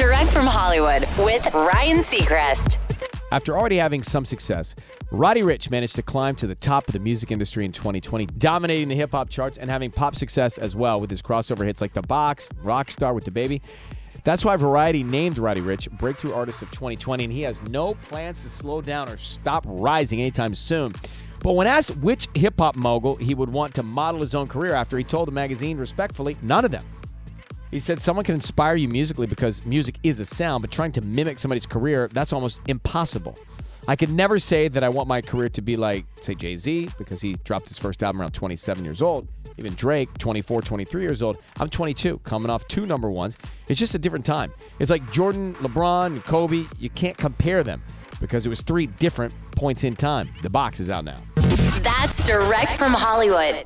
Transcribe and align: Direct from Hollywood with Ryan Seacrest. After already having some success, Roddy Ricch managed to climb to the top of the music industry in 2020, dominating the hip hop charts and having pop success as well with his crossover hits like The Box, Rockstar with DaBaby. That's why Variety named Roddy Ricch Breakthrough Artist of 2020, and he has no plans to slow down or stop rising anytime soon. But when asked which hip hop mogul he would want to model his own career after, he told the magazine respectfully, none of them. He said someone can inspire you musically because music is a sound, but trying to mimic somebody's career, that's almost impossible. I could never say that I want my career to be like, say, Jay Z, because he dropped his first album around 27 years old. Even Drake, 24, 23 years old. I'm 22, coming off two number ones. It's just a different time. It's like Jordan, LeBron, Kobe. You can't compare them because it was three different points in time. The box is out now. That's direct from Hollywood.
Direct 0.00 0.30
from 0.30 0.46
Hollywood 0.46 1.02
with 1.18 1.52
Ryan 1.52 1.98
Seacrest. 1.98 2.78
After 3.32 3.58
already 3.58 3.76
having 3.76 4.02
some 4.02 4.24
success, 4.24 4.74
Roddy 5.10 5.42
Ricch 5.42 5.70
managed 5.70 5.94
to 5.96 6.02
climb 6.02 6.34
to 6.36 6.46
the 6.46 6.54
top 6.54 6.88
of 6.88 6.94
the 6.94 6.98
music 6.98 7.30
industry 7.30 7.66
in 7.66 7.72
2020, 7.72 8.24
dominating 8.38 8.88
the 8.88 8.94
hip 8.94 9.10
hop 9.10 9.28
charts 9.28 9.58
and 9.58 9.68
having 9.68 9.90
pop 9.90 10.16
success 10.16 10.56
as 10.56 10.74
well 10.74 11.02
with 11.02 11.10
his 11.10 11.20
crossover 11.20 11.66
hits 11.66 11.82
like 11.82 11.92
The 11.92 12.00
Box, 12.00 12.48
Rockstar 12.64 13.14
with 13.14 13.26
DaBaby. 13.26 13.60
That's 14.24 14.42
why 14.42 14.56
Variety 14.56 15.04
named 15.04 15.36
Roddy 15.36 15.60
Ricch 15.60 15.90
Breakthrough 15.98 16.32
Artist 16.32 16.62
of 16.62 16.70
2020, 16.70 17.24
and 17.24 17.32
he 17.32 17.42
has 17.42 17.62
no 17.68 17.92
plans 17.92 18.42
to 18.44 18.48
slow 18.48 18.80
down 18.80 19.06
or 19.10 19.18
stop 19.18 19.64
rising 19.66 20.18
anytime 20.18 20.54
soon. 20.54 20.94
But 21.40 21.52
when 21.52 21.66
asked 21.66 21.94
which 21.98 22.26
hip 22.32 22.54
hop 22.58 22.74
mogul 22.74 23.16
he 23.16 23.34
would 23.34 23.52
want 23.52 23.74
to 23.74 23.82
model 23.82 24.22
his 24.22 24.34
own 24.34 24.48
career 24.48 24.72
after, 24.72 24.96
he 24.96 25.04
told 25.04 25.28
the 25.28 25.32
magazine 25.32 25.76
respectfully, 25.76 26.38
none 26.40 26.64
of 26.64 26.70
them. 26.70 26.86
He 27.70 27.78
said 27.78 28.00
someone 28.02 28.24
can 28.24 28.34
inspire 28.34 28.74
you 28.74 28.88
musically 28.88 29.26
because 29.26 29.64
music 29.64 29.96
is 30.02 30.18
a 30.18 30.24
sound, 30.24 30.62
but 30.62 30.70
trying 30.70 30.92
to 30.92 31.00
mimic 31.00 31.38
somebody's 31.38 31.66
career, 31.66 32.08
that's 32.12 32.32
almost 32.32 32.60
impossible. 32.68 33.38
I 33.86 33.96
could 33.96 34.10
never 34.10 34.38
say 34.38 34.68
that 34.68 34.82
I 34.82 34.88
want 34.88 35.08
my 35.08 35.20
career 35.20 35.48
to 35.50 35.62
be 35.62 35.76
like, 35.76 36.04
say, 36.20 36.34
Jay 36.34 36.56
Z, 36.56 36.90
because 36.98 37.20
he 37.20 37.34
dropped 37.44 37.68
his 37.68 37.78
first 37.78 38.02
album 38.02 38.20
around 38.20 38.32
27 38.32 38.84
years 38.84 39.00
old. 39.00 39.26
Even 39.56 39.74
Drake, 39.74 40.08
24, 40.18 40.62
23 40.62 41.02
years 41.02 41.22
old. 41.22 41.38
I'm 41.58 41.68
22, 41.68 42.18
coming 42.18 42.50
off 42.50 42.66
two 42.68 42.86
number 42.86 43.10
ones. 43.10 43.36
It's 43.68 43.78
just 43.78 43.94
a 43.94 43.98
different 43.98 44.26
time. 44.26 44.52
It's 44.78 44.90
like 44.90 45.10
Jordan, 45.12 45.54
LeBron, 45.54 46.24
Kobe. 46.24 46.64
You 46.78 46.90
can't 46.90 47.16
compare 47.16 47.62
them 47.62 47.82
because 48.20 48.46
it 48.46 48.48
was 48.48 48.62
three 48.62 48.86
different 48.86 49.34
points 49.52 49.84
in 49.84 49.96
time. 49.96 50.28
The 50.42 50.50
box 50.50 50.80
is 50.80 50.90
out 50.90 51.04
now. 51.04 51.20
That's 51.82 52.22
direct 52.24 52.76
from 52.76 52.92
Hollywood. 52.92 53.64